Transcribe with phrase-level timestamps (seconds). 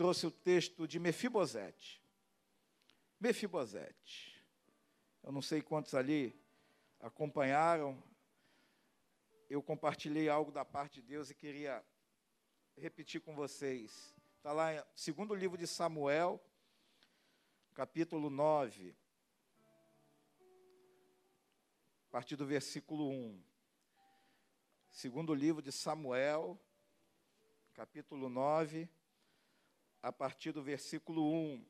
[0.00, 2.02] trouxe o texto de Mefibosete.
[3.20, 4.42] Mefibosete.
[5.22, 6.34] Eu não sei quantos ali
[6.98, 8.02] acompanharam.
[9.50, 11.84] Eu compartilhei algo da parte de Deus e queria
[12.78, 14.14] repetir com vocês.
[14.38, 16.42] Está lá em segundo livro de Samuel,
[17.74, 18.96] capítulo 9,
[22.08, 23.42] a partir do versículo 1.
[24.90, 26.58] Segundo livro de Samuel,
[27.74, 28.88] capítulo 9,
[30.02, 31.64] a partir do versículo 1.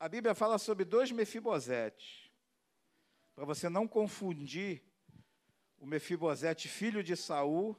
[0.00, 2.30] A Bíblia fala sobre dois Mefibosetes.
[3.34, 4.82] Para você não confundir
[5.78, 7.76] o Mefibosete, filho de Saul,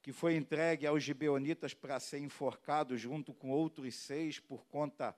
[0.00, 5.16] que foi entregue aos gibeonitas para ser enforcado junto com outros seis por conta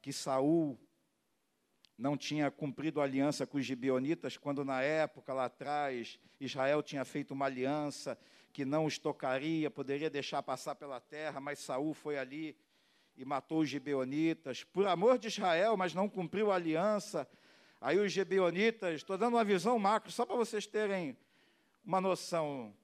[0.00, 0.78] que Saul
[1.96, 7.04] não tinha cumprido a aliança com os gibeonitas, quando na época lá atrás Israel tinha
[7.04, 8.18] feito uma aliança
[8.56, 12.56] que não os tocaria, poderia deixar passar pela terra, mas Saul foi ali
[13.14, 17.28] e matou os gibeonitas, por amor de Israel, mas não cumpriu a aliança.
[17.78, 21.18] Aí os gibeonitas, estou dando uma visão macro, só para vocês terem
[21.84, 22.74] uma noção.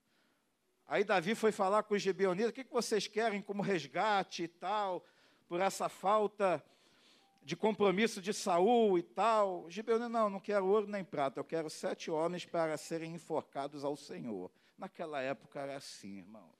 [0.87, 5.03] Aí Davi foi falar com os gibeonitas, o que vocês querem como resgate e tal,
[5.49, 6.63] por essa falta
[7.43, 9.71] de compromisso de Saul e tal.
[9.71, 13.97] Gibeonitas, não, não quero ouro nem prata, eu quero sete homens para serem enforcados ao
[13.97, 14.51] Senhor.
[14.83, 16.59] Naquela época era assim, irmãos.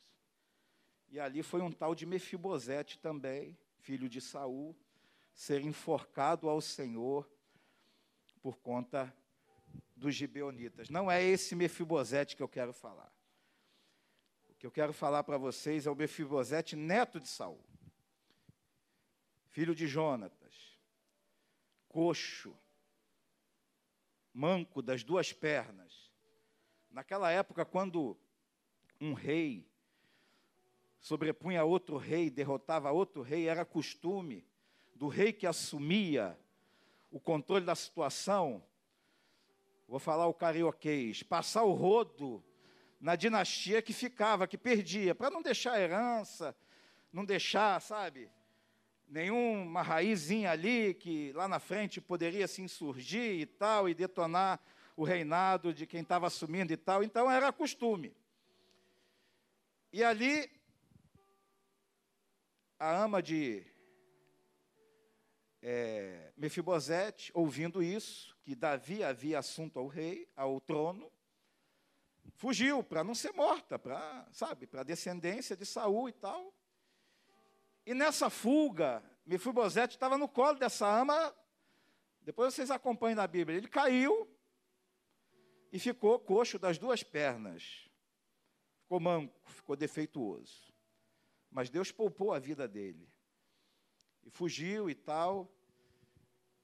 [1.09, 4.77] E ali foi um tal de Mefibosete também, filho de Saul,
[5.35, 7.29] ser enforcado ao Senhor
[8.41, 9.13] por conta
[9.97, 10.89] dos gibeonitas.
[10.89, 13.13] Não é esse Mefibosete que eu quero falar.
[14.51, 17.67] O que eu quero falar para vocês é o Mefibosete neto de Saul,
[19.49, 20.79] filho de Jonatas,
[21.89, 22.57] coxo,
[24.33, 26.12] manco das duas pernas.
[26.93, 28.17] Naquela época, quando
[29.01, 29.67] um rei
[31.01, 34.47] sobrepunha outro rei, derrotava outro rei, era costume
[34.95, 36.39] do rei que assumia
[37.11, 38.63] o controle da situação,
[39.89, 42.43] vou falar o carioquês, passar o rodo
[43.01, 46.55] na dinastia que ficava, que perdia, para não deixar herança,
[47.13, 48.31] não deixar, sabe,
[49.09, 54.61] nenhuma raizinha ali que lá na frente poderia se insurgir e tal, e detonar
[54.97, 57.03] o reinado de quem estava assumindo e tal.
[57.03, 58.17] Então era costume.
[59.93, 60.51] E ali
[62.79, 63.65] a ama de
[65.63, 71.11] é, Mefibosete, ouvindo isso, que Davi havia assunto ao rei, ao trono,
[72.35, 76.53] fugiu para não ser morta, para, sabe, para a descendência de Saul e tal.
[77.87, 81.35] E nessa fuga, Mefibosete estava no colo dessa ama.
[82.21, 83.59] Depois vocês acompanham na Bíblia.
[83.59, 84.29] Ele caiu
[85.73, 87.89] e ficou coxo das duas pernas.
[88.83, 90.71] Ficou manco, ficou defeituoso.
[91.51, 93.09] Mas Deus poupou a vida dele.
[94.23, 95.51] E fugiu e tal.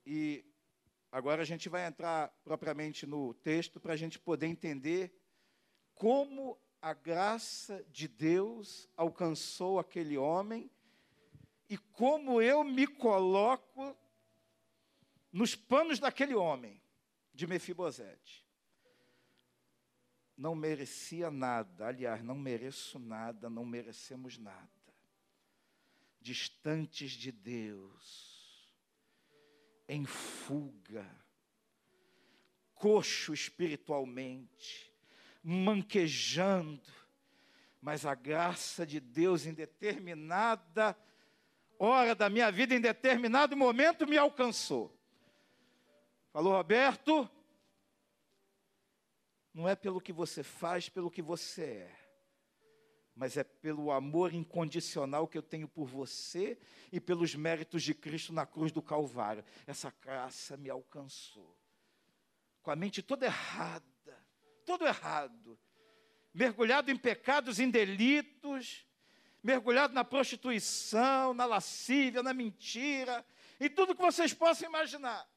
[0.04, 0.44] E
[1.10, 5.12] agora a gente vai entrar propriamente no texto para a gente poder entender
[5.94, 10.70] como a graça de Deus alcançou aquele homem
[11.68, 13.96] e como eu me coloco
[15.32, 16.80] nos panos daquele homem,
[17.34, 18.47] de Mefibosete.
[20.38, 24.78] Não merecia nada, aliás, não mereço nada, não merecemos nada
[26.20, 28.68] distantes de Deus,
[29.88, 31.06] em fuga,
[32.74, 34.92] coxo espiritualmente,
[35.42, 36.92] manquejando,
[37.80, 40.96] mas a graça de Deus em determinada
[41.78, 44.94] hora da minha vida, em determinado momento, me alcançou.
[46.32, 47.30] Falou, Roberto,
[49.58, 52.08] não é pelo que você faz, pelo que você é
[53.18, 56.56] mas é pelo amor incondicional que eu tenho por você
[56.92, 59.44] e pelos méritos de Cristo na cruz do Calvário.
[59.66, 61.58] Essa graça me alcançou.
[62.62, 64.24] Com a mente toda errada,
[64.64, 65.58] todo errado,
[66.32, 68.86] mergulhado em pecados, em delitos,
[69.42, 73.26] mergulhado na prostituição, na lascívia, na mentira,
[73.58, 75.28] em tudo que vocês possam imaginar.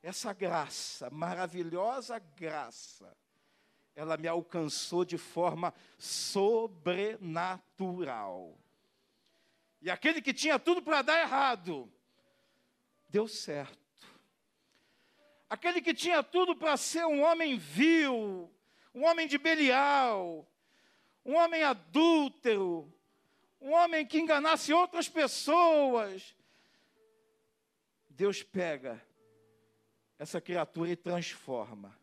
[0.00, 3.16] Essa graça, maravilhosa graça,
[3.94, 8.58] ela me alcançou de forma sobrenatural.
[9.80, 11.88] E aquele que tinha tudo para dar errado,
[13.08, 13.78] deu certo.
[15.48, 18.52] Aquele que tinha tudo para ser um homem vil,
[18.94, 20.46] um homem de Belial,
[21.24, 22.92] um homem adúltero,
[23.60, 26.34] um homem que enganasse outras pessoas,
[28.08, 29.00] Deus pega
[30.18, 31.96] essa criatura e transforma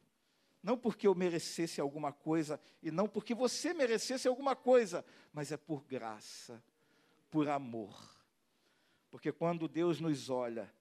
[0.63, 5.04] Não porque eu merecesse alguma coisa e não porque você merecesse alguma coisa,
[5.34, 6.63] mas é por graça,
[7.30, 8.16] por amor.
[9.10, 10.72] Porque quando Deus nos olha,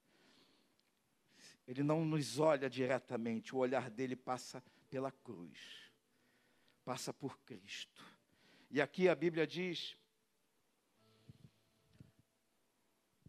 [1.67, 5.59] Ele não nos olha diretamente, o olhar dele passa pela cruz,
[6.85, 8.05] passa por Cristo.
[8.71, 9.97] E aqui a Bíblia diz,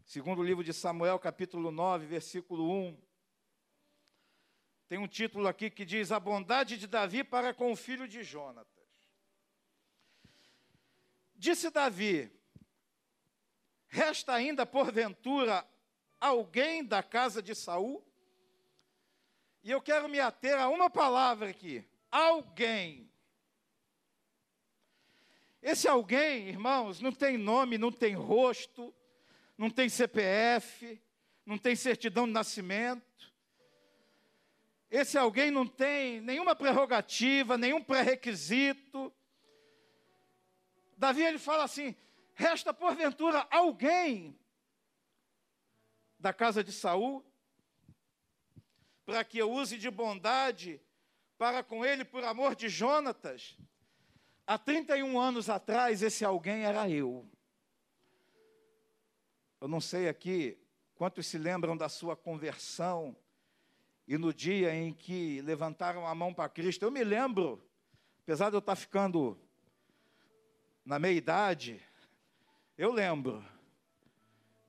[0.04, 3.11] segundo o livro de Samuel, capítulo 9, versículo 1,
[4.92, 8.22] tem um título aqui que diz: A bondade de Davi para com o filho de
[8.22, 8.84] Jonatas.
[11.34, 12.30] Disse Davi:
[13.88, 15.66] Resta ainda porventura
[16.20, 18.06] alguém da casa de Saul?
[19.62, 23.10] E eu quero me ater a uma palavra aqui: alguém.
[25.62, 28.94] Esse alguém, irmãos, não tem nome, não tem rosto,
[29.56, 31.00] não tem CPF,
[31.46, 33.31] não tem certidão de nascimento
[34.92, 39.10] esse alguém não tem nenhuma prerrogativa, nenhum pré-requisito.
[40.98, 41.96] Davi ele fala assim:
[42.34, 44.38] resta porventura alguém
[46.18, 47.24] da casa de Saul
[49.06, 50.78] para que eu use de bondade
[51.38, 53.56] para com ele por amor de Jonatas.
[54.46, 57.26] Há 31 anos atrás, esse alguém era eu.
[59.58, 60.62] Eu não sei aqui
[60.94, 63.16] quantos se lembram da sua conversão
[64.06, 67.62] e no dia em que levantaram a mão para Cristo, eu me lembro,
[68.22, 69.38] apesar de eu estar ficando
[70.84, 71.80] na meia idade,
[72.76, 73.44] eu lembro,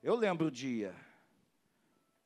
[0.02, 0.94] eu lembro o dia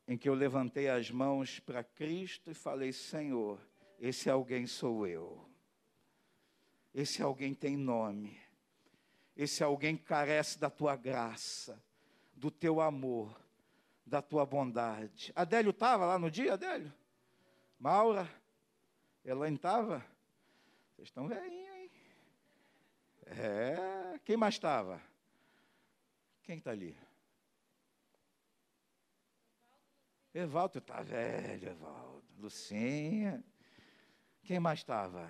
[0.06, 3.61] em que eu levantei as mãos para Cristo e falei: Senhor,
[3.99, 5.46] esse alguém sou eu.
[6.94, 8.40] Esse alguém tem nome.
[9.37, 11.81] Esse alguém carece da tua graça,
[12.34, 13.38] do teu amor,
[14.08, 15.32] da tua bondade.
[15.37, 16.93] Adélio estava lá no dia, Adélio?
[17.78, 18.28] Maura,
[19.25, 20.05] Elaine estava?
[20.96, 21.90] Vocês estão velhinhos, hein?
[23.26, 25.00] É, quem mais estava?
[26.43, 26.96] Quem está ali?
[30.32, 32.25] Evaldo está velho, Evaldo.
[32.38, 33.44] Lucinha.
[34.43, 35.28] Quem mais estava?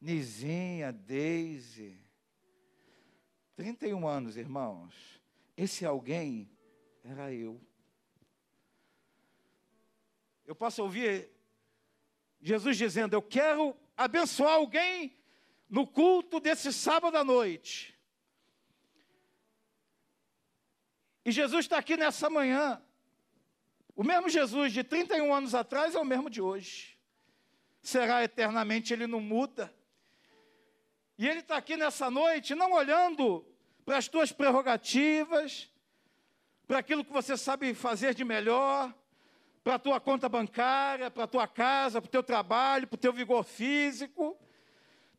[0.00, 2.00] Nizinha, Deise.
[3.56, 5.20] 31 anos, irmãos.
[5.56, 6.55] Esse alguém
[7.08, 7.60] era eu.
[10.44, 11.30] Eu posso ouvir
[12.40, 15.16] Jesus dizendo: Eu quero abençoar alguém
[15.68, 17.96] no culto desse sábado à noite.
[21.24, 22.82] E Jesus está aqui nessa manhã.
[23.94, 26.98] O mesmo Jesus de 31 anos atrás é o mesmo de hoje.
[27.82, 29.74] Será eternamente, ele não muda.
[31.16, 33.46] E ele está aqui nessa noite, não olhando
[33.84, 35.70] para as tuas prerrogativas,
[36.66, 38.92] para aquilo que você sabe fazer de melhor,
[39.62, 42.98] para a tua conta bancária, para a tua casa, para o teu trabalho, para o
[42.98, 44.36] teu vigor físico.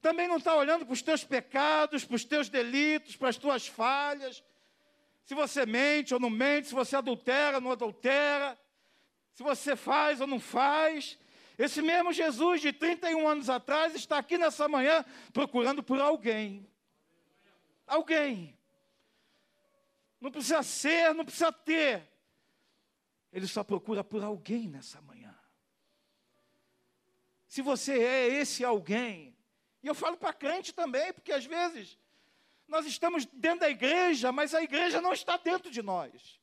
[0.01, 3.67] Também não está olhando para os teus pecados, para os teus delitos, para as tuas
[3.67, 4.44] falhas.
[5.23, 8.57] Se você mente ou não mente, se você adultera ou não adultera,
[9.33, 11.17] se você faz ou não faz.
[11.57, 15.03] Esse mesmo Jesus de 31 anos atrás está aqui nessa manhã
[15.33, 16.67] procurando por alguém.
[17.85, 18.56] Alguém.
[20.19, 22.07] Não precisa ser, não precisa ter
[23.31, 25.38] ele só procura por alguém nessa manhã.
[27.47, 29.38] Se você é esse alguém,
[29.81, 31.97] e eu falo para crente também, porque às vezes
[32.67, 36.39] nós estamos dentro da igreja, mas a igreja não está dentro de nós.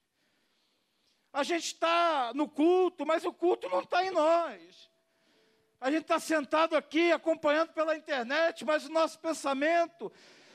[1.33, 4.91] A gente está no culto, mas o culto não está em nós.
[5.81, 10.13] A gente está sentado aqui acompanhando pela internet, mas o nosso pensamento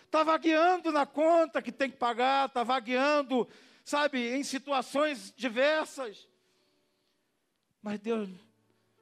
[0.10, 3.48] está vagueando na conta que tem que pagar, está vagueando
[3.90, 6.30] sabe, em situações diversas.
[7.82, 8.30] Mas Deus,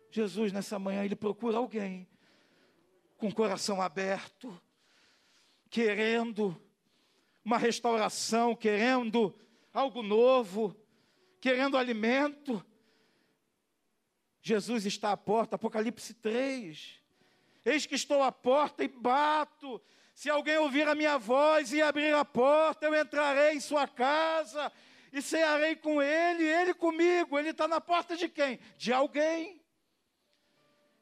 [0.10, 2.08] Jesus, nessa manhã, Ele procura alguém
[3.18, 4.58] com o coração aberto,
[5.70, 6.56] querendo
[7.44, 9.38] uma restauração, querendo
[9.74, 10.74] algo novo,
[11.42, 12.66] querendo alimento.
[14.42, 17.02] Jesus está à porta, Apocalipse 3.
[17.66, 19.82] Eis que estou à porta e bato.
[20.18, 24.72] Se alguém ouvir a minha voz e abrir a porta, eu entrarei em sua casa
[25.14, 27.38] e cearei com ele, ele comigo.
[27.38, 28.60] Ele está na porta de quem?
[28.80, 29.62] De alguém.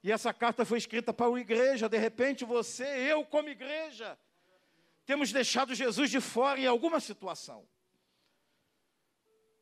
[0.04, 1.88] E essa carta foi escrita para a igreja.
[1.88, 4.20] De repente, você, eu, como igreja,
[5.06, 7.66] temos deixado Jesus de fora em alguma situação.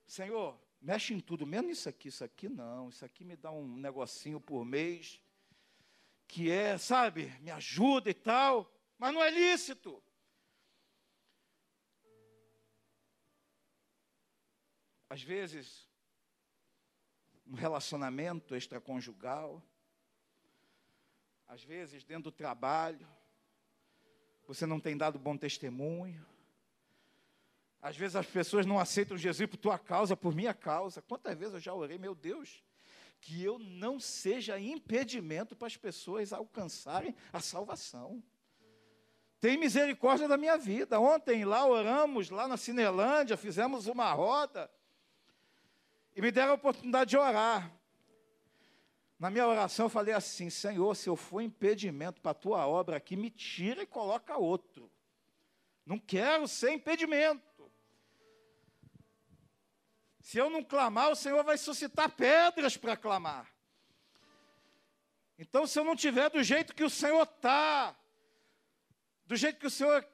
[0.07, 2.07] Senhor, mexe em tudo, menos isso aqui.
[2.07, 2.89] Isso aqui não.
[2.89, 5.21] Isso aqui me dá um negocinho por mês.
[6.27, 10.01] Que é, sabe, me ajuda e tal mas não é lícito.
[15.09, 15.87] Às vezes,
[17.45, 19.61] um relacionamento extraconjugal,
[21.53, 23.07] Às vezes, dentro do trabalho,
[24.47, 26.25] você não tem dado bom testemunho.
[27.79, 31.01] Às vezes as pessoas não aceitam Jesus por tua causa, por minha causa.
[31.01, 32.63] Quantas vezes eu já orei, meu Deus,
[33.21, 38.23] que eu não seja impedimento para as pessoas alcançarem a salvação.
[39.43, 41.01] Tem misericórdia da minha vida.
[41.01, 44.71] Ontem lá oramos, lá na Cinelândia, fizemos uma roda.
[46.15, 47.69] E me deram a oportunidade de orar.
[49.19, 52.95] Na minha oração eu falei assim: Senhor, se eu for impedimento para a tua obra
[52.95, 54.89] aqui, me tira e coloca outro.
[55.85, 57.69] Não quero ser impedimento.
[60.21, 63.53] Se eu não clamar, o Senhor vai suscitar pedras para clamar.
[65.37, 67.93] Então, se eu não tiver do jeito que o Senhor está,
[69.33, 70.07] do jeito que o Senhor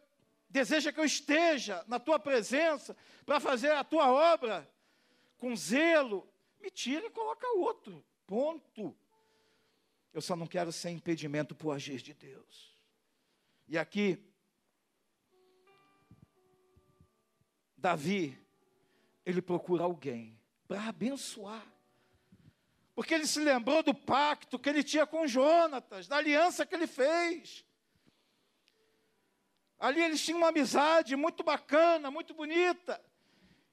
[0.50, 2.96] deseja que eu esteja na tua presença,
[3.26, 4.68] para fazer a tua obra
[5.38, 6.26] com zelo,
[6.60, 8.04] me tira e coloca outro.
[8.26, 8.98] Ponto.
[10.14, 12.74] Eu só não quero ser impedimento para o agir de Deus.
[13.68, 14.26] E aqui,
[17.78, 18.40] Davi,
[19.26, 21.68] ele procura alguém para abençoar.
[22.96, 26.88] Porque ele se lembrou do pacto que ele tinha com Jonatas, da aliança que ele
[26.88, 27.66] fez.
[29.80, 33.02] Ali eles tinham uma amizade muito bacana, muito bonita.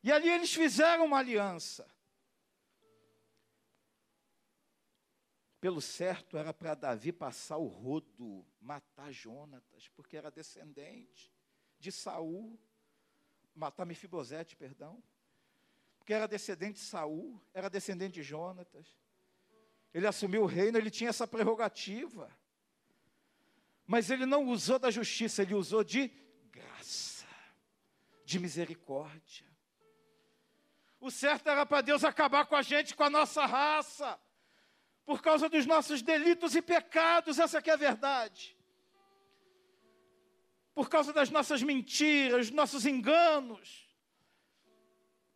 [0.03, 1.85] E ali eles fizeram uma aliança.
[5.61, 11.35] Pelo certo, era para Davi passar o rodo, matar Jonatas, porque era descendente
[11.79, 12.57] de Saul,
[13.53, 15.03] matar Mefibosete, perdão.
[15.99, 18.97] Porque era descendente de Saul, era descendente de Jonatas.
[19.93, 22.31] Ele assumiu o reino, ele tinha essa prerrogativa.
[23.87, 26.11] Mas ele não usou da justiça, ele usou de
[26.51, 27.27] graça,
[28.25, 29.47] de misericórdia.
[31.01, 34.19] O certo era para Deus acabar com a gente, com a nossa raça,
[35.05, 38.57] por causa dos nossos delitos e pecados, essa que é a verdade.
[40.75, 43.87] Por causa das nossas mentiras, nossos enganos.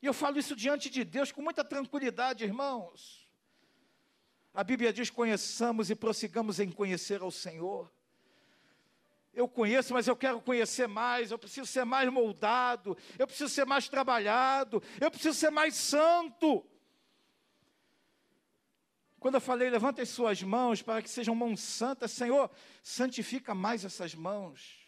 [0.03, 3.29] E eu falo isso diante de Deus com muita tranquilidade, irmãos.
[4.53, 7.93] A Bíblia diz: conheçamos e prossigamos em conhecer ao Senhor.
[9.33, 13.65] Eu conheço, mas eu quero conhecer mais, eu preciso ser mais moldado, eu preciso ser
[13.65, 16.67] mais trabalhado, eu preciso ser mais santo.
[19.21, 22.51] Quando eu falei, levante as suas mãos para que sejam mãos santas, Senhor,
[22.83, 24.81] santifica mais essas mãos.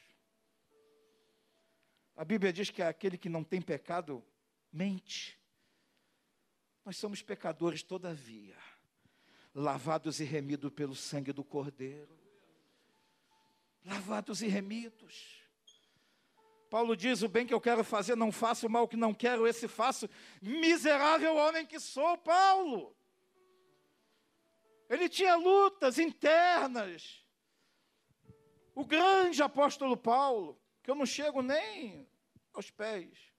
[2.16, 4.24] A Bíblia diz que aquele que não tem pecado
[4.72, 5.38] mente.
[6.84, 8.56] Nós somos pecadores, todavia,
[9.54, 12.21] lavados e remidos pelo sangue do Cordeiro
[13.84, 15.42] lavados e remidos.
[16.70, 19.46] Paulo diz: o bem que eu quero fazer, não faço, o mal que não quero,
[19.46, 20.08] esse faço.
[20.40, 22.96] Miserável homem que sou, Paulo.
[24.88, 27.24] Ele tinha lutas internas.
[28.74, 32.08] O grande apóstolo Paulo, que eu não chego nem
[32.54, 33.32] aos pés.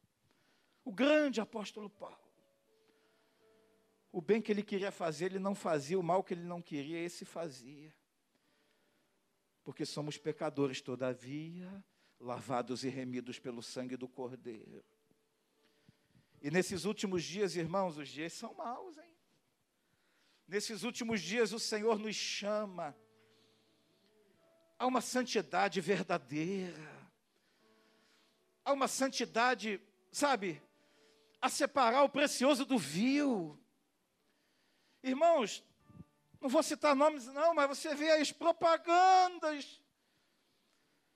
[0.85, 2.17] O grande apóstolo Paulo.
[4.11, 6.99] O bem que ele queria fazer, ele não fazia, o mal que ele não queria,
[6.99, 7.91] esse fazia
[9.63, 11.83] porque somos pecadores, todavia,
[12.19, 14.83] lavados e remidos pelo sangue do Cordeiro.
[16.41, 19.13] E nesses últimos dias, irmãos, os dias são maus, hein?
[20.47, 22.95] Nesses últimos dias, o Senhor nos chama
[24.77, 27.09] a uma santidade verdadeira,
[28.65, 29.79] a uma santidade,
[30.11, 30.61] sabe,
[31.41, 33.57] a separar o precioso do vil.
[35.01, 35.63] Irmãos,
[36.43, 39.81] não vou citar nomes, não, mas você vê as propagandas.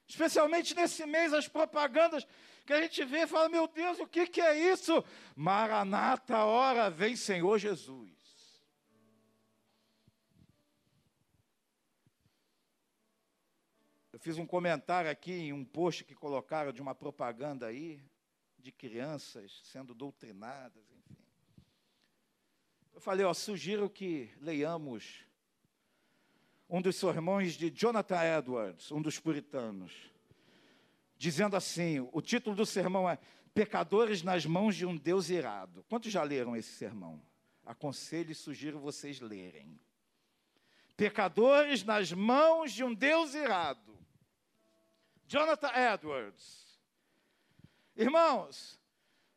[0.07, 2.25] Especialmente nesse mês, as propagandas
[2.65, 5.03] que a gente vê e fala: Meu Deus, o que, que é isso?
[5.35, 8.15] Maranata, hora vem Senhor Jesus.
[14.13, 18.01] Eu fiz um comentário aqui em um post que colocaram de uma propaganda aí,
[18.57, 20.96] de crianças sendo doutrinadas.
[22.97, 25.23] Eu falei, ó, sugiro que leiamos
[26.67, 29.93] um dos sermões de Jonathan Edwards, um dos puritanos,
[31.15, 33.19] dizendo assim: o título do sermão é
[33.53, 35.85] Pecadores nas mãos de um Deus irado.
[35.87, 37.21] Quantos já leram esse sermão?
[37.63, 39.79] Aconselho e sugiro vocês lerem.
[40.95, 43.95] Pecadores nas mãos de um Deus irado.
[45.27, 46.81] Jonathan Edwards.
[47.95, 48.79] Irmãos,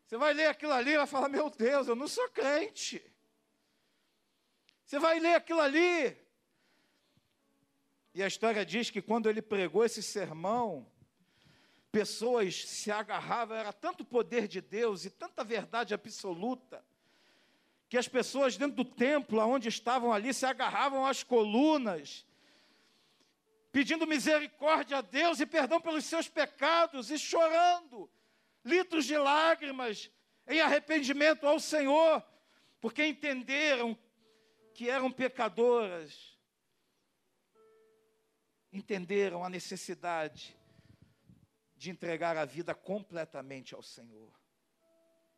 [0.07, 3.10] você vai ler aquilo ali e vai falar: Meu Deus, eu não sou crente.
[4.91, 6.17] Você vai ler aquilo ali.
[8.13, 10.85] E a história diz que quando ele pregou esse sermão,
[11.93, 16.85] pessoas se agarravam, era tanto poder de Deus e tanta verdade absoluta,
[17.89, 22.27] que as pessoas dentro do templo, onde estavam ali, se agarravam às colunas
[23.71, 28.11] pedindo misericórdia a Deus e perdão pelos seus pecados e chorando
[28.65, 30.11] litros de lágrimas
[30.49, 32.21] em arrependimento ao Senhor,
[32.81, 33.97] porque entenderam
[34.75, 36.39] que eram pecadoras,
[38.73, 40.57] entenderam a necessidade
[41.77, 44.33] de entregar a vida completamente ao Senhor.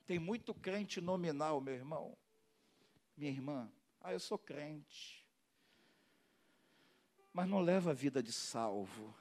[0.07, 2.17] Tem muito crente nominal, meu irmão,
[3.17, 3.73] minha irmã.
[4.01, 5.27] Ah, eu sou crente.
[7.33, 9.15] Mas não leva a vida de salvo.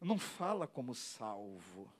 [0.00, 1.92] Não fala como salvo.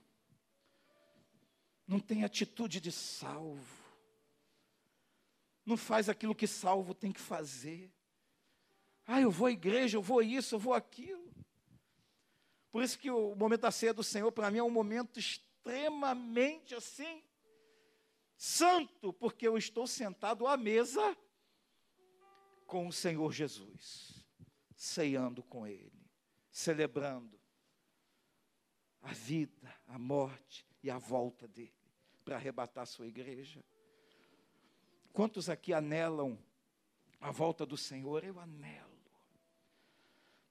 [1.87, 3.86] Não tem atitude de salvo
[5.67, 7.93] não faz aquilo que salvo tem que fazer.
[9.05, 11.31] Ah, eu vou à igreja, eu vou isso, eu vou aquilo.
[12.71, 16.75] Por isso que o momento da ceia do Senhor, para mim, é um momento extremamente
[16.75, 17.25] assim,
[18.37, 21.17] santo, porque eu estou sentado à mesa
[22.67, 24.25] com o Senhor Jesus,
[24.77, 26.07] ceando com Ele,
[26.51, 27.41] celebrando
[29.03, 31.73] a vida, a morte e a volta dele
[32.25, 33.65] para arrebatar a sua igreja.
[35.17, 36.39] Quantos aqui anelam
[37.19, 38.23] a volta do Senhor?
[38.23, 38.85] Eu anelo.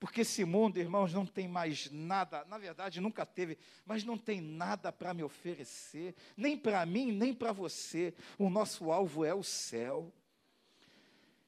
[0.00, 4.40] Porque esse mundo, irmãos, não tem mais nada, na verdade nunca teve, mas não tem
[4.40, 8.12] nada para me oferecer, nem para mim, nem para você.
[8.36, 10.12] O nosso alvo é o céu.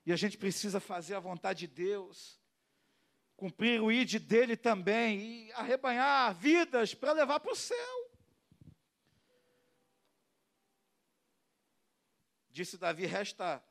[0.07, 2.41] E a gente precisa fazer a vontade de Deus,
[3.37, 8.08] cumprir o id dele também e arrebanhar vidas para levar para o céu.
[12.59, 13.63] Disse Davi: resta,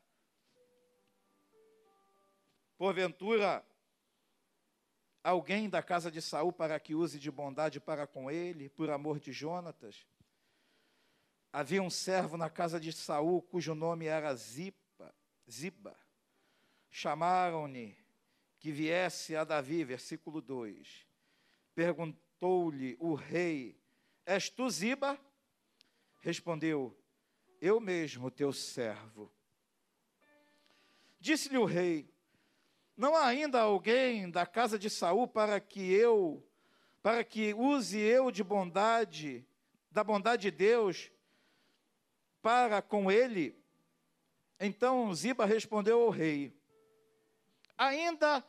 [2.78, 3.62] porventura,
[5.22, 9.20] alguém da casa de Saul para que use de bondade para com ele, por amor
[9.20, 10.06] de Jonatas?
[11.52, 15.14] Havia um servo na casa de Saul, cujo nome era Zipa,
[15.50, 15.94] Ziba.
[16.90, 17.94] Chamaram-lhe
[18.58, 21.06] que viesse a Davi, versículo 2.
[21.74, 23.78] Perguntou-lhe o rei:
[24.24, 25.20] És tu Ziba?
[26.22, 26.98] Respondeu:
[27.60, 29.32] eu mesmo, teu servo.
[31.20, 32.08] Disse-lhe o rei:
[32.96, 36.46] Não há ainda alguém da casa de Saul para que eu,
[37.02, 39.46] para que use eu de bondade,
[39.90, 41.10] da bondade de Deus,
[42.40, 43.56] para com ele?
[44.60, 46.52] Então Ziba respondeu ao rei:
[47.76, 48.44] Ainda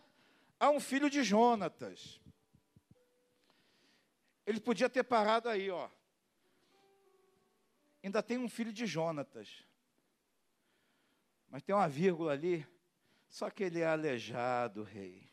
[0.59, 2.19] há um filho de Jonatas.
[4.45, 5.89] Ele podia ter parado aí, ó
[8.07, 9.63] ainda tem um filho de Jonatas.
[11.49, 12.65] Mas tem uma vírgula ali.
[13.27, 15.29] Só que ele é aleijado, rei.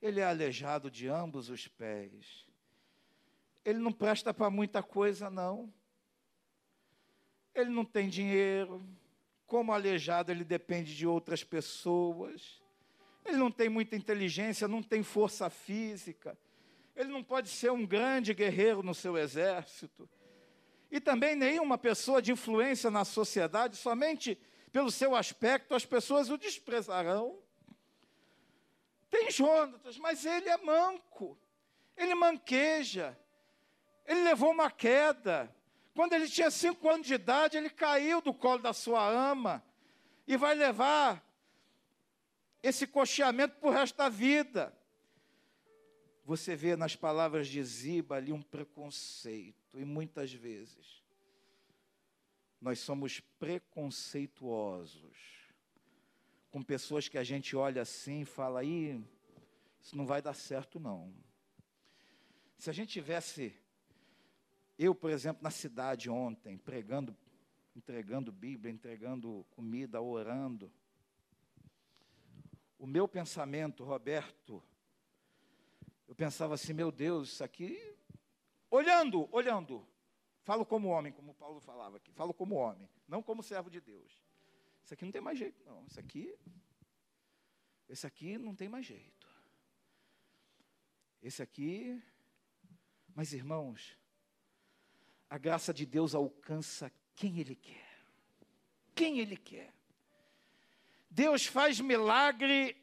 [0.00, 2.46] Ele é aleijado de ambos os pés.
[3.64, 5.72] Ele não presta para muita coisa, não.
[7.54, 8.86] Ele não tem dinheiro.
[9.46, 12.62] Como aleijado, ele depende de outras pessoas.
[13.24, 16.38] Ele não tem muita inteligência, não tem força física.
[16.94, 20.08] Ele não pode ser um grande guerreiro no seu exército.
[20.90, 24.38] E também nenhuma pessoa de influência na sociedade, somente
[24.72, 27.38] pelo seu aspecto, as pessoas o desprezarão.
[29.10, 31.38] Tem Jonatas, mas ele é manco,
[31.96, 33.18] ele manqueja,
[34.06, 35.54] ele levou uma queda.
[35.94, 39.64] Quando ele tinha cinco anos de idade, ele caiu do colo da sua ama
[40.26, 41.24] e vai levar
[42.62, 44.72] esse cocheamento para o resto da vida.
[46.24, 51.02] Você vê nas palavras de Ziba ali um preconceito e muitas vezes
[52.60, 55.38] nós somos preconceituosos
[56.50, 59.00] com pessoas que a gente olha assim e fala aí,
[59.80, 61.14] isso não vai dar certo não.
[62.58, 63.54] Se a gente tivesse
[64.78, 67.16] eu, por exemplo, na cidade ontem, pregando,
[67.74, 70.70] entregando Bíblia, entregando comida, orando,
[72.78, 74.62] o meu pensamento, Roberto,
[76.06, 77.97] eu pensava assim, meu Deus, isso aqui
[78.70, 79.86] Olhando, olhando.
[80.42, 82.12] Falo como homem, como Paulo falava aqui.
[82.12, 84.22] Falo como homem, não como servo de Deus.
[84.84, 85.84] Isso aqui não tem mais jeito, não.
[85.86, 86.34] Isso aqui.
[87.88, 89.28] Esse aqui não tem mais jeito.
[91.22, 92.02] Esse aqui.
[93.14, 93.98] Mas, irmãos,
[95.28, 98.00] a graça de Deus alcança quem Ele quer.
[98.94, 99.74] Quem Ele quer.
[101.10, 102.76] Deus faz milagre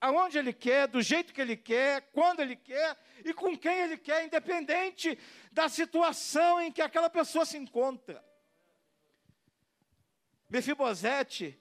[0.00, 3.96] aonde Ele quer, do jeito que Ele quer, quando Ele quer e com quem Ele
[3.96, 5.18] quer, independente
[5.50, 8.24] da situação em que aquela pessoa se encontra.
[10.48, 11.58] Mefibosete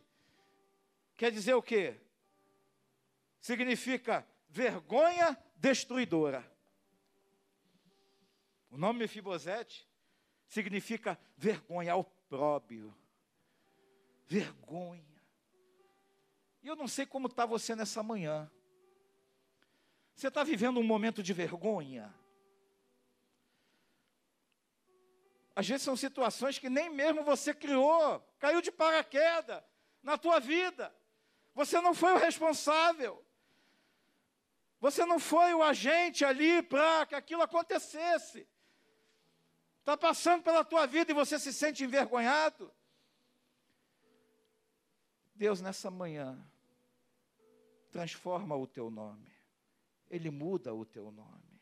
[1.18, 2.00] quer dizer o quê?
[3.40, 6.50] Significa vergonha destruidora.
[8.70, 9.88] O nome Mefibosete
[10.48, 12.96] significa vergonha, opróbio,
[14.28, 15.15] vergonha.
[16.66, 18.50] E eu não sei como está você nessa manhã.
[20.16, 22.12] Você está vivendo um momento de vergonha?
[25.56, 29.64] Às vezes são situações que nem mesmo você criou, caiu de paraquedas
[30.02, 30.92] na tua vida.
[31.54, 33.24] Você não foi o responsável.
[34.80, 38.50] Você não foi o agente ali para que aquilo acontecesse.
[39.82, 42.74] Está passando pela tua vida e você se sente envergonhado.
[45.36, 46.44] Deus, nessa manhã,
[47.96, 49.32] transforma o teu nome.
[50.10, 51.62] Ele muda o teu nome.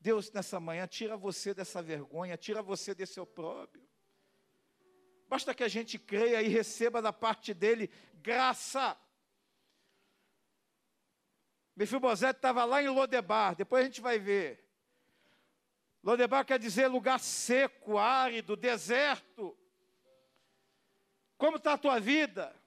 [0.00, 3.88] Deus, nessa manhã, tira você dessa vergonha, tira você desse opróbrio.
[5.28, 8.98] Basta que a gente creia e receba da parte dele graça.
[11.76, 14.68] Mefibosete estava lá em Lodebar, depois a gente vai ver.
[16.02, 19.56] Lodebar quer dizer lugar seco, árido, deserto.
[21.38, 22.59] Como está a tua vida?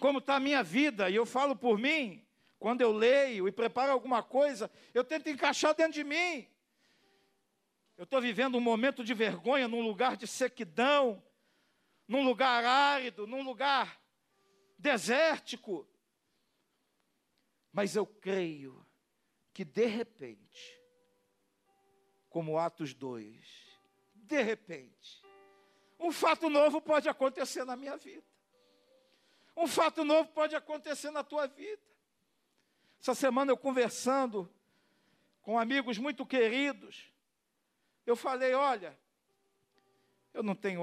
[0.00, 1.08] Como está a minha vida?
[1.08, 2.24] E eu falo por mim,
[2.58, 6.46] quando eu leio e preparo alguma coisa, eu tento encaixar dentro de mim.
[7.96, 11.22] Eu estou vivendo um momento de vergonha num lugar de sequidão,
[12.08, 14.00] num lugar árido, num lugar
[14.78, 15.88] desértico.
[17.72, 18.84] Mas eu creio
[19.52, 20.80] que de repente,
[22.28, 23.64] como Atos 2,
[24.14, 25.22] de repente,
[25.98, 28.33] um fato novo pode acontecer na minha vida.
[29.56, 31.82] Um fato novo pode acontecer na tua vida.
[33.00, 34.50] Essa semana eu conversando
[35.42, 37.12] com amigos muito queridos,
[38.06, 38.98] eu falei: olha,
[40.32, 40.82] eu não tenho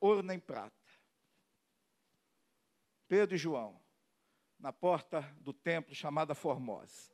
[0.00, 0.72] ouro nem prata.
[3.08, 3.80] Pedro e João,
[4.58, 7.10] na porta do templo chamada Formosa.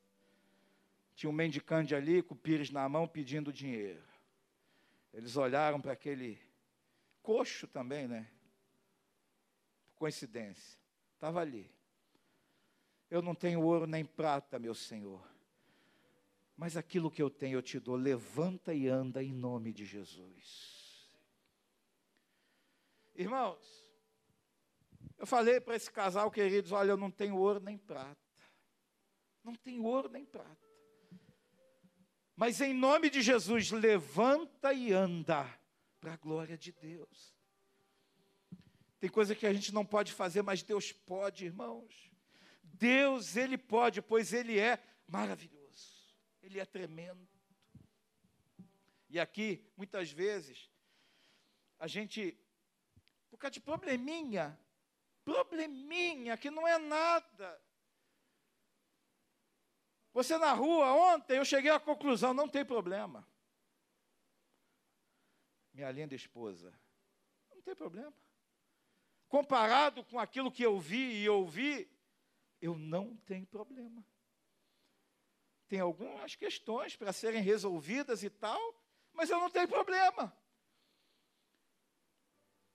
[1.15, 4.05] Tinha um mendicante ali com o pires na mão pedindo dinheiro.
[5.15, 6.39] Eles olharam para aquele
[7.23, 8.31] coxo também, né?
[9.97, 10.79] Coincidência.
[11.15, 11.71] Estava ali.
[13.11, 15.27] Eu não tenho ouro nem prata, meu Senhor.
[16.57, 17.97] Mas aquilo que eu tenho eu te dou.
[17.97, 20.77] Levanta e anda em nome de Jesus.
[23.15, 23.87] Irmãos,
[25.19, 28.17] eu falei para esse casal, queridos: olha, eu não tenho ouro nem prata.
[29.43, 30.67] Não tenho ouro nem prata.
[32.35, 35.49] Mas em nome de Jesus, levanta e anda
[36.01, 37.36] para a glória de Deus.
[38.99, 42.11] Tem coisa que a gente não pode fazer, mas Deus pode, irmãos.
[42.63, 47.29] Deus, Ele pode, pois Ele é maravilhoso, Ele é tremendo.
[49.09, 50.71] E aqui, muitas vezes,
[51.79, 52.39] a gente,
[53.31, 54.59] por causa de probleminha,
[55.25, 57.63] probleminha, que não é nada.
[60.13, 63.27] Você na rua, ontem eu cheguei à conclusão, não tem problema.
[65.75, 66.73] Minha linda esposa,
[67.55, 68.15] não tem problema.
[69.29, 71.91] Comparado com aquilo que eu vi e ouvi,
[72.61, 74.05] eu não tenho problema.
[75.69, 78.61] Tem algumas questões para serem resolvidas e tal,
[79.13, 80.37] mas eu não tenho problema.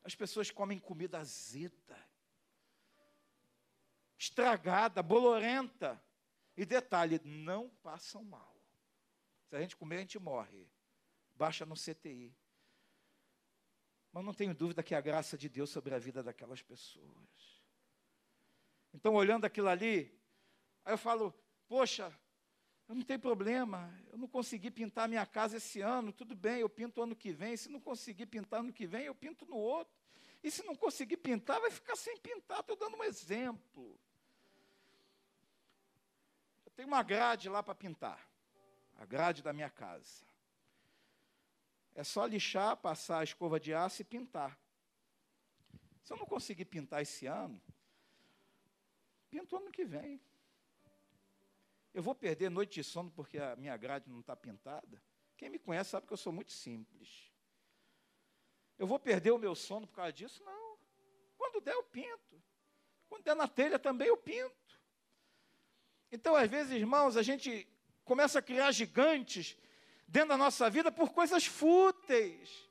[0.04, 2.10] As pessoas comem comida azeda,
[4.18, 6.02] estragada, bolorenta.
[6.58, 8.56] E detalhe, não passam mal.
[9.48, 10.70] Se a gente comer, a gente morre.
[11.34, 12.36] Baixa no CTI.
[14.12, 17.62] Mas não tenho dúvida que a graça de Deus sobre a vida daquelas pessoas.
[18.94, 20.14] Então, olhando aquilo ali,
[20.84, 21.34] aí eu falo,
[21.68, 22.14] poxa,
[22.90, 26.70] eu não tenho problema, eu não consegui pintar minha casa esse ano, tudo bem, eu
[26.70, 27.56] pinto ano que vem.
[27.56, 29.94] Se não conseguir pintar ano que vem, eu pinto no outro.
[30.44, 32.60] E se não conseguir pintar, vai ficar sem pintar.
[32.60, 33.98] Estou dando um exemplo.
[36.66, 38.28] Eu tenho uma grade lá para pintar,
[38.98, 40.26] a grade da minha casa.
[41.94, 44.58] É só lixar, passar a escova de aço e pintar.
[46.04, 47.62] Se eu não conseguir pintar esse ano,
[49.32, 50.22] Pinto ano que vem.
[51.94, 55.02] Eu vou perder noite de sono porque a minha grade não está pintada?
[55.38, 57.32] Quem me conhece sabe que eu sou muito simples.
[58.78, 60.44] Eu vou perder o meu sono por causa disso?
[60.44, 60.78] Não.
[61.38, 62.44] Quando der, eu pinto.
[63.08, 64.80] Quando der na telha também, eu pinto.
[66.12, 67.68] Então, às vezes, irmãos, a gente
[68.04, 69.58] começa a criar gigantes
[70.12, 72.70] dentro da nossa vida por coisas fúteis.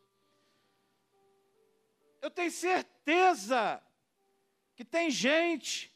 [2.21, 3.83] Eu tenho certeza
[4.77, 5.91] que tem gente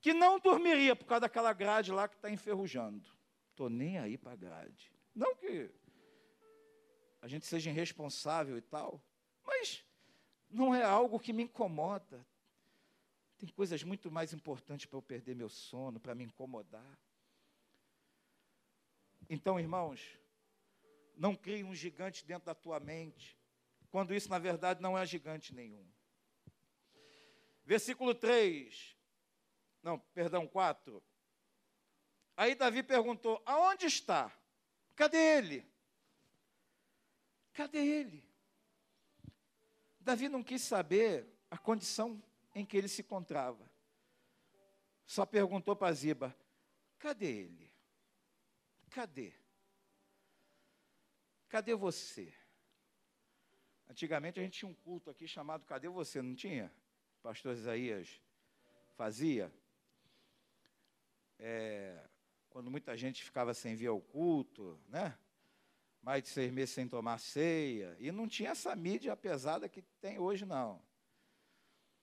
[0.00, 3.08] que não dormiria por causa daquela grade lá que está enferrujando.
[3.50, 4.92] Estou nem aí para a grade.
[5.14, 5.70] Não que
[7.20, 9.00] a gente seja irresponsável e tal,
[9.44, 9.84] mas
[10.50, 12.26] não é algo que me incomoda.
[13.38, 16.98] Tem coisas muito mais importantes para eu perder meu sono, para me incomodar.
[19.30, 20.18] Então, irmãos,
[21.16, 23.38] não crie um gigante dentro da tua mente,
[23.90, 25.86] quando isso, na verdade, não é gigante nenhum.
[27.64, 28.96] Versículo 3:
[29.82, 31.02] não, perdão, 4.
[32.36, 34.32] Aí Davi perguntou: Aonde está?
[34.94, 35.66] Cadê ele?
[37.52, 38.24] Cadê ele?
[40.00, 42.22] Davi não quis saber a condição
[42.54, 43.70] em que ele se encontrava.
[45.04, 46.34] Só perguntou para Ziba:
[46.98, 47.72] Cadê ele?
[48.90, 49.41] Cadê?
[51.52, 52.32] Cadê você?
[53.86, 56.22] Antigamente a gente tinha um culto aqui chamado Cadê você?
[56.22, 56.72] Não tinha?
[57.22, 58.22] Pastor Isaías
[58.96, 59.52] fazia.
[61.38, 62.08] É,
[62.48, 65.14] quando muita gente ficava sem vir ao culto, né?
[66.00, 67.94] Mais de seis meses sem tomar ceia.
[68.00, 70.82] E não tinha essa mídia pesada que tem hoje, não.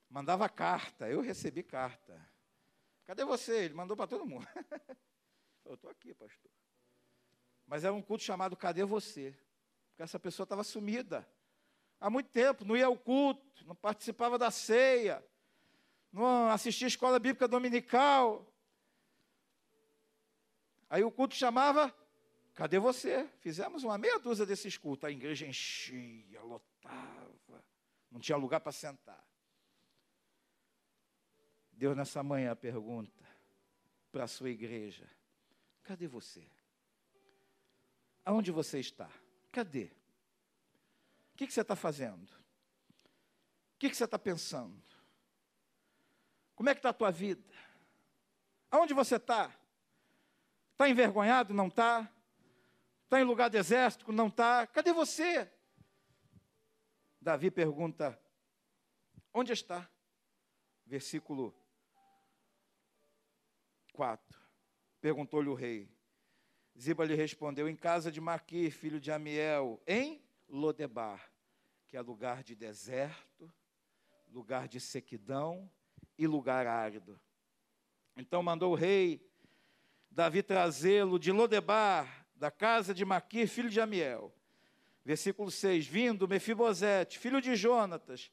[0.08, 2.24] Mandava carta, eu recebi carta.
[3.04, 3.64] Cadê você?
[3.64, 4.46] Ele mandou para todo mundo.
[5.64, 6.52] eu estou aqui, pastor.
[7.70, 9.32] Mas era um culto chamado Cadê Você?
[9.90, 11.24] Porque essa pessoa estava sumida.
[12.00, 15.24] Há muito tempo, não ia ao culto, não participava da ceia,
[16.12, 18.44] não assistia a escola bíblica dominical.
[20.88, 21.94] Aí o culto chamava
[22.54, 23.28] Cadê você?
[23.38, 25.04] Fizemos uma meia dúzia desses cultos.
[25.04, 27.64] A igreja enchia, lotava.
[28.10, 29.24] Não tinha lugar para sentar.
[31.70, 33.24] Deus nessa manhã pergunta
[34.10, 35.08] para a sua igreja:
[35.84, 36.44] Cadê você?
[38.30, 39.10] Aonde você está?
[39.50, 39.90] Cadê?
[41.34, 42.30] O que, que você está fazendo?
[42.30, 44.80] O que, que você está pensando?
[46.54, 47.52] Como é que está a tua vida?
[48.70, 49.52] Aonde você está?
[50.70, 51.52] Está envergonhado?
[51.52, 52.08] Não está?
[53.02, 54.12] Está em lugar desértico?
[54.12, 54.64] Não está?
[54.68, 55.52] Cadê você?
[57.20, 58.16] Davi pergunta:
[59.34, 59.90] Onde está?
[60.86, 61.52] Versículo
[63.92, 64.40] 4.
[65.00, 65.90] Perguntou-lhe o rei.
[66.80, 71.30] Ziba lhe respondeu: Em casa de Maquir, filho de Amiel, em Lodebar,
[71.86, 73.52] que é lugar de deserto,
[74.32, 75.70] lugar de sequidão
[76.16, 77.20] e lugar árido.
[78.16, 79.20] Então mandou o rei
[80.10, 84.34] Davi trazê-lo de Lodebar, da casa de Maquir, filho de Amiel.
[85.04, 88.32] Versículo 6: Vindo Mefibosete, filho de Jonatas,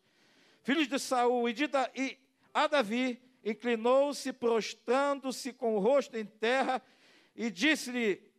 [0.63, 2.17] filho de Saul, e, de da, e
[2.53, 6.81] a Davi, inclinou-se, prostrando-se com o rosto em terra,
[7.35, 8.36] e disse-lhe: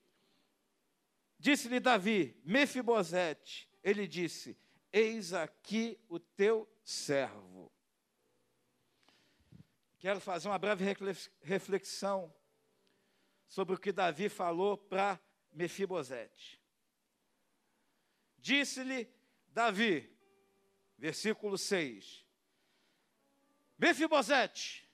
[1.39, 4.59] Disse-lhe Davi, Mefibosete, ele disse:
[4.93, 7.73] Eis aqui o teu servo.
[9.99, 10.85] Quero fazer uma breve
[11.41, 12.35] reflexão
[13.47, 15.21] sobre o que Davi falou para
[15.53, 16.61] Mefibosete.
[18.37, 19.09] Disse-lhe
[19.49, 20.11] Davi,
[20.97, 22.25] versículo 6,
[23.79, 24.89] Mefibosete,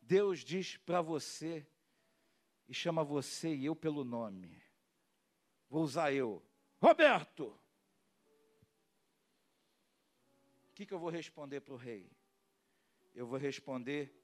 [0.00, 1.66] Deus diz para você
[2.68, 4.62] e chama você e eu pelo nome.
[5.68, 6.42] Vou usar eu.
[6.80, 7.58] Roberto!
[10.68, 12.10] O que, que eu vou responder para o rei?
[13.14, 14.14] Eu vou responder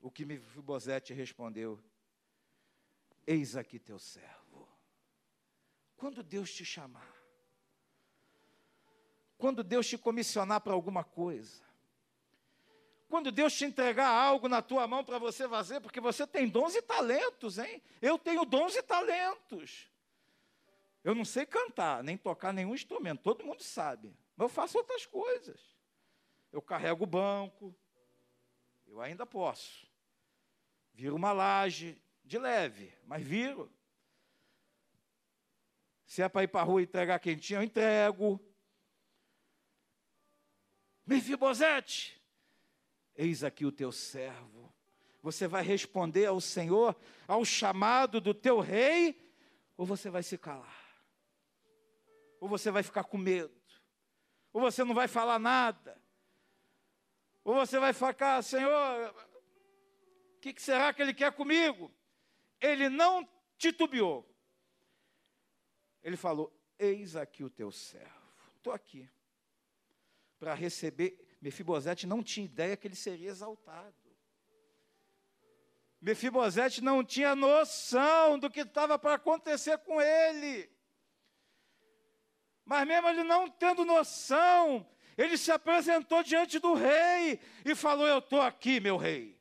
[0.00, 1.82] o que Mefibosete respondeu.
[3.26, 4.68] Eis aqui teu servo.
[5.96, 7.16] Quando Deus te chamar,
[9.38, 11.65] quando Deus te comissionar para alguma coisa,
[13.08, 16.74] quando Deus te entregar algo na tua mão para você fazer, porque você tem dons
[16.74, 17.82] e talentos, hein?
[18.02, 19.88] Eu tenho dons e talentos.
[21.04, 24.16] Eu não sei cantar, nem tocar nenhum instrumento, todo mundo sabe.
[24.36, 25.60] Mas eu faço outras coisas.
[26.52, 27.74] Eu carrego o banco,
[28.86, 29.86] eu ainda posso.
[30.92, 33.72] Viro uma laje, de leve, mas viro.
[36.06, 38.40] Se é para ir para a rua e entregar quentinho, eu entrego.
[41.06, 42.15] Mefibosete,
[43.16, 44.72] Eis aqui o teu servo.
[45.22, 46.94] Você vai responder ao Senhor,
[47.26, 49.18] ao chamado do teu rei,
[49.76, 50.86] ou você vai se calar?
[52.40, 53.54] Ou você vai ficar com medo?
[54.52, 56.00] Ou você não vai falar nada?
[57.42, 59.14] Ou você vai ficar, Senhor,
[60.36, 61.92] o que, que será que Ele quer comigo?
[62.60, 64.28] Ele não titubeou.
[66.02, 68.32] Ele falou: Eis aqui o teu servo.
[68.56, 69.08] Estou aqui
[70.38, 73.94] para receber Mefibosete não tinha ideia que ele seria exaltado.
[76.00, 80.68] Mefibosete não tinha noção do que estava para acontecer com ele.
[82.64, 84.84] Mas mesmo ele não tendo noção,
[85.16, 89.40] ele se apresentou diante do rei e falou: Eu estou aqui, meu rei.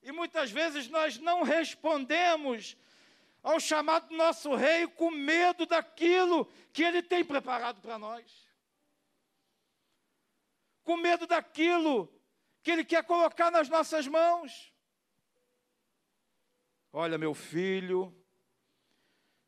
[0.00, 2.78] E muitas vezes nós não respondemos
[3.42, 8.47] ao chamado do nosso rei com medo daquilo que ele tem preparado para nós
[10.88, 12.10] com medo daquilo
[12.62, 14.72] que Ele quer colocar nas nossas mãos.
[16.90, 18.14] Olha, meu filho,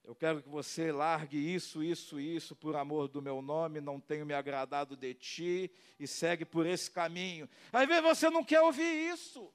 [0.05, 4.27] Eu quero que você largue isso, isso, isso, por amor do meu nome, não tenho
[4.27, 7.49] me agradado de ti, e segue por esse caminho.
[7.73, 9.55] Às vezes você não quer ouvir isso.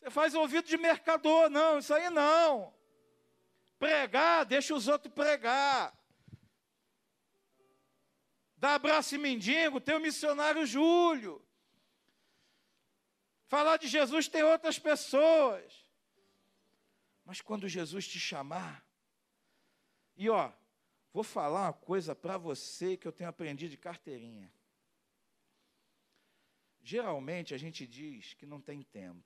[0.00, 2.74] Você faz ouvido de mercador, não, isso aí não.
[3.78, 5.96] Pregar, deixa os outros pregar.
[8.60, 11.42] Dá abraço em mendigo, tem o missionário Júlio.
[13.46, 15.88] Falar de Jesus tem outras pessoas.
[17.24, 18.84] Mas quando Jesus te chamar,
[20.14, 20.52] e ó,
[21.10, 24.52] vou falar uma coisa para você que eu tenho aprendido de carteirinha.
[26.82, 29.24] Geralmente a gente diz que não tem tempo,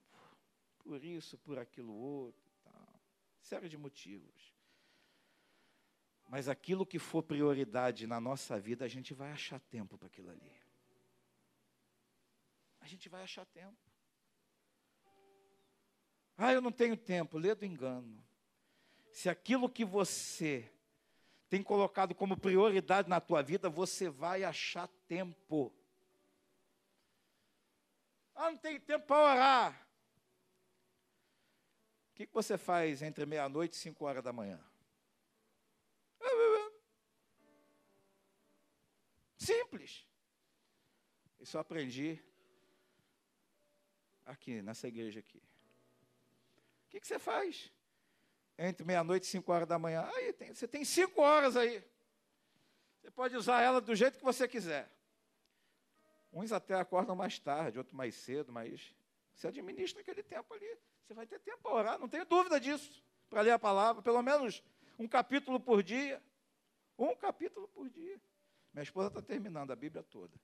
[0.78, 3.00] por isso, por aquilo outro, tal,
[3.40, 4.53] série de motivos.
[6.26, 10.30] Mas aquilo que for prioridade na nossa vida, a gente vai achar tempo para aquilo
[10.30, 10.52] ali.
[12.80, 13.78] A gente vai achar tempo.
[16.36, 17.38] Ah, eu não tenho tempo.
[17.38, 18.22] Lê do engano.
[19.12, 20.70] Se aquilo que você
[21.48, 25.72] tem colocado como prioridade na tua vida, você vai achar tempo.
[28.34, 29.88] Ah, não tenho tempo para orar.
[32.10, 34.60] O que, que você faz entre meia-noite e cinco horas da manhã?
[39.44, 40.06] Simples.
[41.38, 42.18] Isso eu aprendi
[44.24, 45.38] aqui, nessa igreja aqui.
[45.38, 47.70] O que, que você faz?
[48.56, 50.08] Entre meia-noite e cinco horas da manhã.
[50.14, 51.84] Aí tem, você tem cinco horas aí.
[53.00, 54.90] Você pode usar ela do jeito que você quiser.
[56.32, 58.94] Uns até acordam mais tarde, outros mais cedo, mas
[59.34, 60.78] você administra aquele tempo ali.
[61.02, 63.04] Você vai ter tempo para orar, não tenho dúvida disso.
[63.28, 64.62] Para ler a palavra, pelo menos
[64.98, 66.22] um capítulo por dia.
[66.98, 68.18] Um capítulo por dia.
[68.74, 70.34] Minha esposa está terminando a Bíblia toda.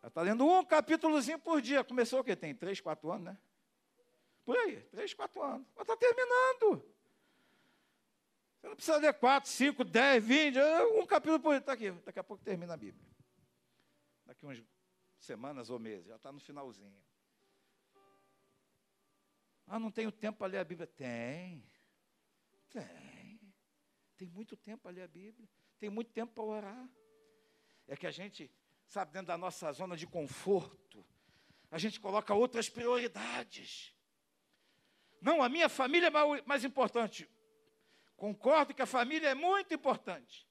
[0.00, 1.82] Ela está lendo um capítulozinho por dia.
[1.82, 2.36] Começou o quê?
[2.36, 3.38] Tem três, quatro anos, né?
[4.44, 5.66] Por aí, três, quatro anos.
[5.74, 6.82] Ela está terminando.
[8.60, 10.58] Você não precisa ler quatro, cinco, dez, vinte,
[10.96, 11.58] um capítulo por dia.
[11.58, 13.04] Está aqui, daqui a pouco termina a Bíblia.
[14.24, 14.62] Daqui umas
[15.18, 16.96] semanas ou meses, já está no finalzinho.
[19.66, 20.86] Ah, não tenho tempo para ler a Bíblia.
[20.86, 21.64] Tem.
[22.70, 23.40] Tem.
[24.16, 25.48] Tem muito tempo para ler a Bíblia.
[25.80, 26.88] Tem muito tempo para orar.
[27.88, 28.52] É que a gente,
[28.86, 31.04] sabe, dentro da nossa zona de conforto,
[31.70, 33.94] a gente coloca outras prioridades.
[35.20, 37.28] Não, a minha família é mais importante.
[38.16, 40.46] Concordo que a família é muito importante.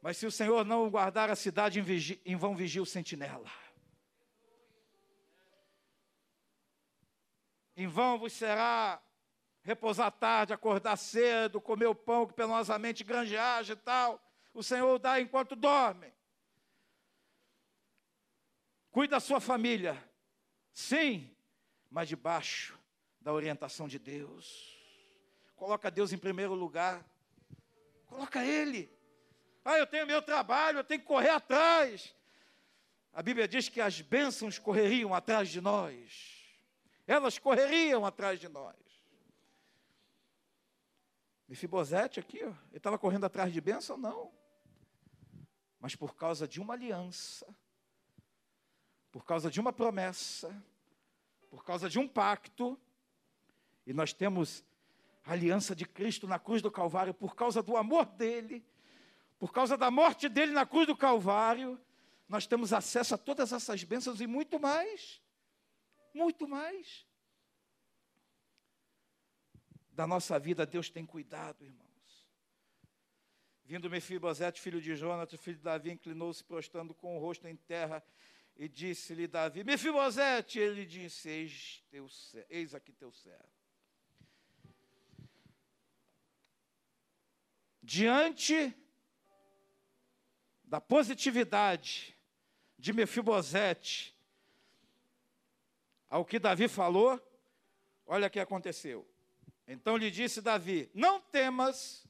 [0.00, 1.80] Mas se o Senhor não guardar a cidade,
[2.24, 3.50] em, vão vigia o sentinela.
[7.76, 9.02] Em vão vos será
[9.68, 14.18] repousar tarde, acordar cedo, comer o pão que penosamente granjeaja e tal.
[14.54, 16.10] O Senhor dá enquanto dorme.
[18.90, 20.02] Cuida da sua família.
[20.72, 21.30] Sim,
[21.90, 22.78] mas debaixo
[23.20, 24.74] da orientação de Deus.
[25.54, 27.04] Coloca Deus em primeiro lugar.
[28.06, 28.90] Coloca Ele.
[29.64, 32.14] Ah, eu tenho meu trabalho, eu tenho que correr atrás.
[33.12, 36.38] A Bíblia diz que as bênçãos correriam atrás de nós
[37.08, 38.76] elas correriam atrás de nós.
[41.48, 43.96] Mefibosete aqui, ó, ele estava correndo atrás de bênção?
[43.96, 44.30] Não.
[45.80, 47.46] Mas por causa de uma aliança,
[49.10, 50.54] por causa de uma promessa,
[51.48, 52.78] por causa de um pacto,
[53.86, 54.62] e nós temos
[55.24, 58.62] a aliança de Cristo na cruz do Calvário, por causa do amor dele,
[59.38, 61.80] por causa da morte dele na cruz do Calvário,
[62.28, 65.22] nós temos acesso a todas essas bênçãos e muito mais.
[66.12, 67.07] Muito mais.
[69.98, 72.28] Da nossa vida, Deus tem cuidado, irmãos.
[73.64, 78.00] Vindo Mefibosete, filho de Jonas, filho de Davi, inclinou-se prostrando com o rosto em terra
[78.56, 82.08] e disse-lhe Davi, Mefibosete, ele disse, eis, teu,
[82.48, 83.48] eis aqui teu servo.
[87.82, 88.72] Diante
[90.62, 92.16] da positividade
[92.78, 94.16] de Mefibosete,
[96.08, 97.20] ao que Davi falou,
[98.06, 99.04] olha o que aconteceu.
[99.68, 102.08] Então lhe disse Davi: Não temas,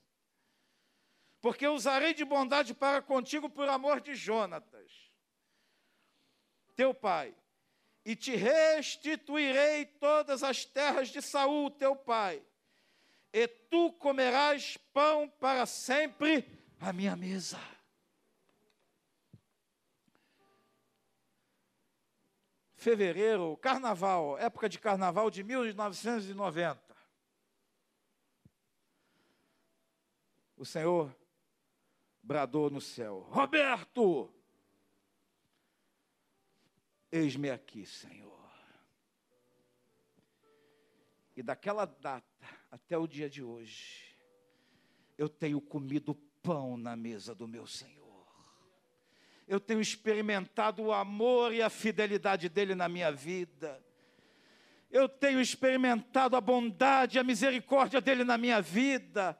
[1.41, 5.11] porque usarei de bondade para contigo por amor de Jonatas,
[6.77, 7.35] teu pai,
[8.05, 12.41] e te restituirei todas as terras de Saul, teu pai,
[13.33, 16.47] e tu comerás pão para sempre
[16.81, 17.59] à minha mesa.
[22.79, 26.88] fevereiro, carnaval, época de carnaval de 1990.
[30.59, 31.17] O Senhor
[32.21, 34.29] bradou no céu: Roberto,
[37.13, 38.37] eis-me aqui, Senhor.
[41.37, 42.27] E daquela data
[42.73, 44.17] até o dia de hoje,
[45.17, 48.27] eu tenho comido pão na mesa do meu Senhor.
[49.47, 53.81] Eu tenho experimentado o amor e a fidelidade dele na minha vida.
[54.91, 59.39] Eu tenho experimentado a bondade e a misericórdia dele na minha vida.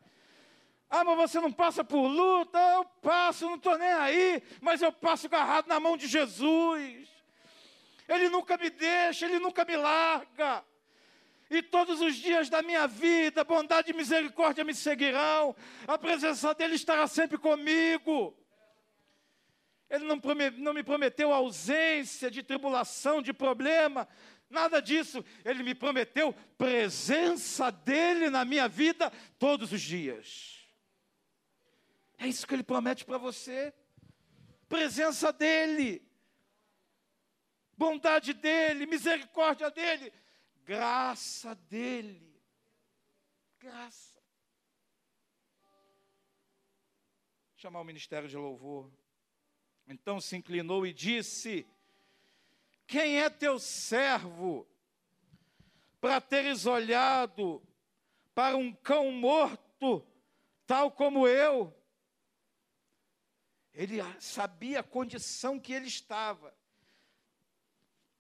[0.91, 2.59] Ah, mas você não passa por luta?
[2.59, 7.09] Eu passo, não estou nem aí, mas eu passo agarrado na mão de Jesus.
[8.09, 10.65] Ele nunca me deixa, ele nunca me larga.
[11.51, 15.55] E todos os dias da minha vida, bondade e misericórdia me seguirão,
[15.87, 18.35] a presença dele estará sempre comigo.
[19.91, 20.21] Ele não,
[20.59, 24.09] não me prometeu ausência de tribulação, de problema,
[24.49, 25.25] nada disso.
[25.45, 30.58] Ele me prometeu presença dele na minha vida todos os dias.
[32.19, 33.73] É isso que ele promete para você.
[34.69, 36.03] Presença dele,
[37.77, 40.13] bondade dele, misericórdia dele
[40.69, 42.39] graça dele.
[43.59, 44.23] Graça.
[47.57, 48.93] Chamar o ministério de louvor.
[49.87, 51.67] Então se inclinou e disse:
[52.87, 54.69] Quem é teu servo
[56.03, 57.63] para teres olhado
[58.35, 60.07] para um cão morto,
[60.67, 61.75] tal como eu?
[63.79, 66.55] Ele sabia a condição que ele estava.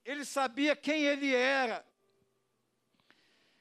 [0.02, 1.84] Ele sabia quem ele era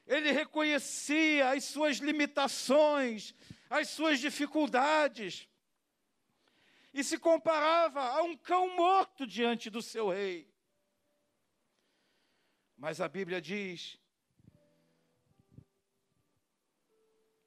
[0.08, 3.34] ele reconhecia as suas limitações,
[3.68, 5.46] as suas dificuldades,
[6.94, 10.50] e se comparava a um cão morto diante do seu rei.
[12.76, 14.00] Mas a Bíblia diz,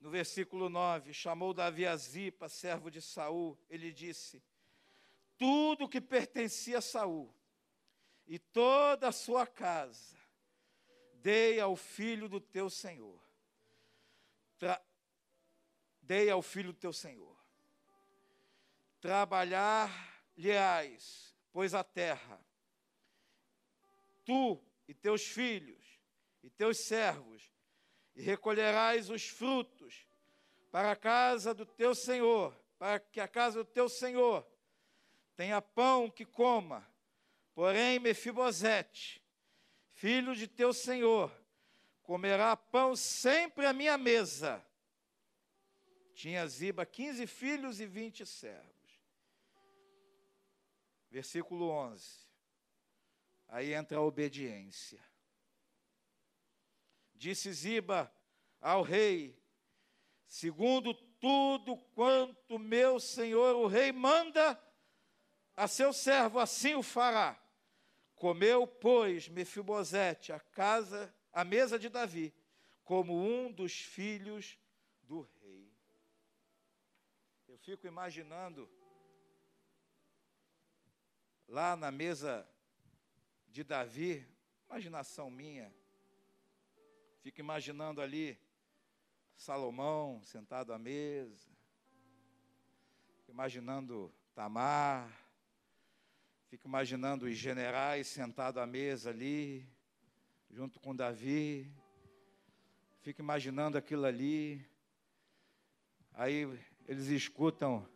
[0.01, 4.43] no versículo 9, chamou Davi a Zipa, servo de Saul, ele disse:
[5.37, 7.31] Tudo que pertencia a Saul
[8.25, 10.19] e toda a sua casa
[11.13, 13.21] dei ao filho do teu Senhor.
[14.57, 14.83] Tra
[16.01, 17.39] dei ao filho do teu Senhor.
[18.99, 22.43] Trabalhar-lhe-ás, pois a terra,
[24.25, 25.99] tu e teus filhos
[26.43, 27.50] e teus servos,
[28.15, 30.05] e recolherás os frutos
[30.71, 34.47] para a casa do teu Senhor, para que a casa do teu Senhor
[35.35, 36.87] tenha pão que coma.
[37.53, 39.23] Porém, Mefibosete,
[39.87, 41.31] filho de teu senhor,
[42.03, 44.65] comerá pão sempre à minha mesa.
[46.13, 48.71] Tinha Ziba quinze filhos e vinte servos.
[51.09, 52.05] Versículo 11.
[53.47, 55.10] Aí entra a obediência.
[57.21, 58.11] Disse Ziba
[58.59, 59.39] ao rei:
[60.25, 64.59] segundo tudo quanto meu senhor o rei manda
[65.55, 67.39] a seu servo, assim o fará.
[68.15, 72.33] Comeu, pois, Mefibosete a casa, a mesa de Davi,
[72.83, 74.57] como um dos filhos
[75.03, 75.71] do rei.
[77.47, 78.67] Eu fico imaginando
[81.47, 82.49] lá na mesa
[83.47, 84.27] de Davi,
[84.67, 85.71] imaginação minha,
[87.21, 88.37] fico imaginando ali
[89.35, 91.49] Salomão sentado à mesa,
[93.27, 95.09] imaginando Tamar,
[96.51, 99.65] Fico imaginando os generais sentados à mesa ali,
[100.49, 101.65] junto com Davi.
[103.03, 104.61] Fico imaginando aquilo ali.
[106.13, 106.45] Aí
[106.85, 107.87] eles escutam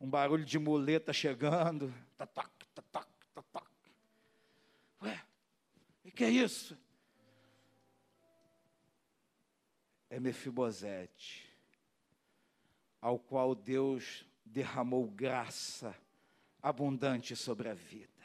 [0.00, 1.92] um barulho de muleta chegando.
[2.16, 3.08] Tatac, tatac.
[5.02, 5.20] Ué,
[6.04, 6.78] o que é isso?
[10.14, 11.44] É Mefibosete,
[13.00, 15.92] ao qual Deus derramou graça
[16.62, 18.24] abundante sobre a vida.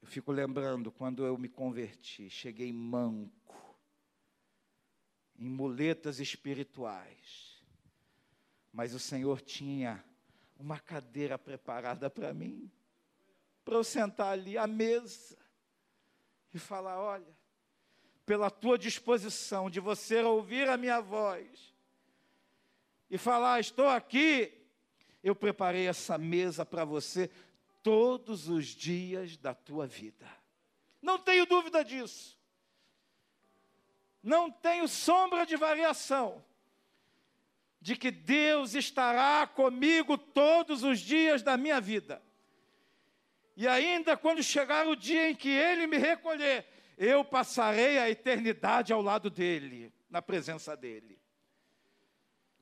[0.00, 3.78] Eu fico lembrando quando eu me converti, cheguei manco,
[5.38, 7.62] em muletas espirituais,
[8.72, 10.02] mas o Senhor tinha
[10.56, 12.72] uma cadeira preparada para mim,
[13.62, 15.36] para eu sentar ali à mesa
[16.54, 17.42] e falar: olha,
[18.24, 21.74] pela tua disposição de você ouvir a minha voz
[23.10, 24.62] e falar: estou aqui
[25.22, 27.30] eu preparei essa mesa para você
[27.82, 30.26] todos os dias da tua vida.
[31.00, 32.38] Não tenho dúvida disso.
[34.22, 36.44] Não tenho sombra de variação
[37.80, 42.22] de que Deus estará comigo todos os dias da minha vida.
[43.56, 46.66] E ainda quando chegar o dia em que Ele me recolher,
[46.96, 51.20] eu passarei a eternidade ao lado dEle, na presença dEle.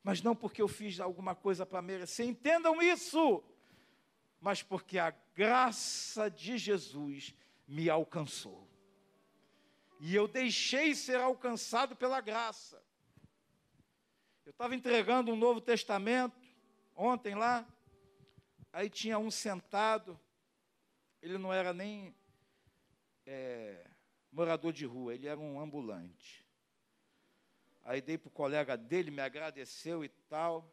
[0.03, 3.43] Mas não porque eu fiz alguma coisa para merecer, entendam isso,
[4.41, 7.35] mas porque a graça de Jesus
[7.69, 8.69] me alcançou.
[10.01, 12.83] E eu deixei ser alcançado pela graça.
[14.47, 16.41] Eu estava entregando um Novo Testamento
[16.97, 17.67] ontem lá,
[18.73, 20.19] aí tinha um sentado,
[21.21, 22.15] ele não era nem
[23.27, 23.90] é,
[24.33, 26.47] morador de rua, ele era um ambulante.
[27.85, 30.73] Aí dei para o colega dele, me agradeceu e tal.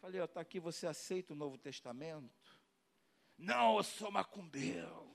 [0.00, 2.58] Falei, está aqui, você aceita o Novo Testamento?
[3.36, 5.10] Não, eu sou macumbeiro.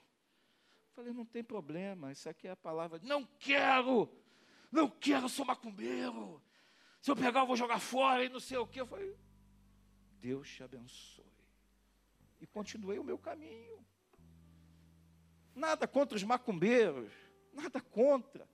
[0.94, 3.00] Falei, não tem problema, isso aqui é a palavra.
[3.04, 4.10] Não quero,
[4.72, 6.42] não quero, eu sou macumbeiro.
[7.02, 8.82] Se eu pegar, eu vou jogar fora e não sei o quê.
[8.82, 9.16] Eu falei,
[10.22, 11.26] Deus te abençoe.
[12.40, 13.86] E continuei o meu caminho.
[15.54, 17.12] Nada contra os macumbeiros,
[17.56, 18.48] nada contra.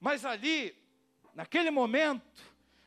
[0.00, 0.76] Mas ali,
[1.34, 2.42] naquele momento,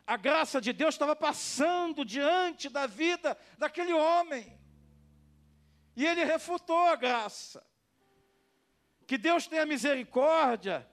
[0.06, 4.60] a graça de Deus estava passando diante da vida daquele homem.
[5.96, 7.66] E ele refutou a graça.
[9.06, 10.88] Que Deus tenha misericórdia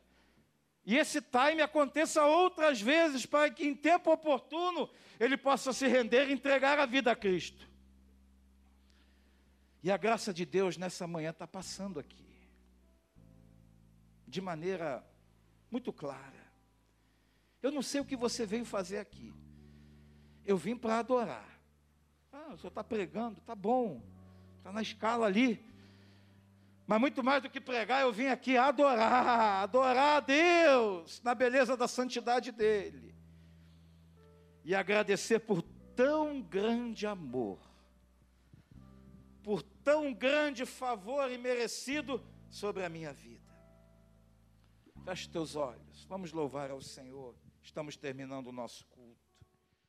[0.87, 4.89] e esse time aconteça outras vezes para que em tempo oportuno
[5.19, 7.69] ele possa se render e entregar a vida a Cristo.
[9.83, 12.25] E a graça de Deus nessa manhã está passando aqui,
[14.27, 15.05] de maneira
[15.71, 16.47] muito clara.
[17.63, 19.33] Eu não sei o que você veio fazer aqui.
[20.45, 21.61] Eu vim para adorar.
[22.33, 24.03] Ah, o senhor está pregando, tá bom,
[24.59, 25.65] está na escala ali.
[26.87, 31.77] Mas muito mais do que pregar, eu vim aqui adorar, adorar a Deus na beleza
[31.77, 33.15] da santidade dEle.
[34.65, 35.63] E agradecer por
[35.97, 37.59] tão grande amor,
[39.43, 43.36] por tão grande favor e merecido sobre a minha vida.
[45.07, 47.33] Feche teus olhos, vamos louvar ao Senhor.
[47.63, 48.85] Estamos terminando o nosso.